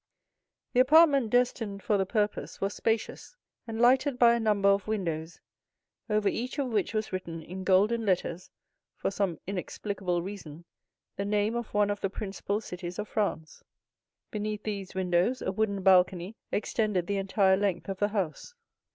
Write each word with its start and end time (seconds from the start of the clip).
The 0.73 0.79
apartment 0.79 1.29
destined 1.29 1.83
for 1.83 1.95
the 1.95 2.07
purpose 2.07 2.59
was 2.59 2.73
spacious 2.73 3.35
and 3.67 3.79
lighted 3.79 4.17
by 4.17 4.33
a 4.33 4.39
number 4.39 4.67
of 4.67 4.87
windows, 4.87 5.39
over 6.09 6.27
each 6.27 6.57
of 6.57 6.71
which 6.71 6.95
was 6.95 7.13
written 7.13 7.43
in 7.43 7.63
golden 7.63 8.03
letters 8.03 8.49
for 8.97 9.11
some 9.11 9.39
inexplicable 9.45 10.23
reason 10.23 10.65
the 11.17 11.25
name 11.25 11.53
of 11.55 11.75
one 11.75 11.91
of 11.91 12.01
the 12.01 12.09
principal 12.09 12.61
cities 12.61 12.97
of 12.97 13.09
France; 13.09 13.63
beneath 14.31 14.63
these 14.63 14.95
windows 14.95 15.39
a 15.39 15.51
wooden 15.51 15.83
balcony 15.83 16.35
extended 16.51 17.05
the 17.05 17.17
entire 17.17 17.55
length 17.55 17.87
of 17.87 17.99
the 17.99 18.07
house. 18.07 18.55